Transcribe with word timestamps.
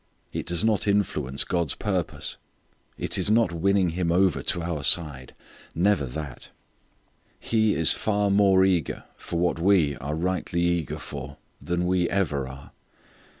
It 0.33 0.47
does 0.47 0.63
not 0.63 0.87
influence 0.87 1.43
God's 1.43 1.75
purpose. 1.75 2.37
It 2.97 3.19
is 3.19 3.29
not 3.29 3.51
winning 3.51 3.89
Him 3.89 4.11
over 4.11 4.41
to 4.41 4.63
our 4.63 4.81
side; 4.83 5.35
never 5.75 6.07
that. 6.07 6.49
He 7.39 7.75
is 7.75 7.91
far 7.93 8.31
more 8.31 8.65
eager 8.65 9.03
for 9.15 9.39
what 9.39 9.59
we 9.59 9.95
are 9.97 10.15
rightly 10.15 10.61
eager 10.61 10.97
for 10.97 11.37
than 11.61 11.85
we 11.85 12.09
ever 12.09 12.47
are. 12.47 12.71